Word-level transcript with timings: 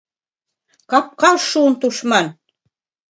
Капкаш 0.89 1.41
шуын 1.49 1.73
тушман! 1.79 2.25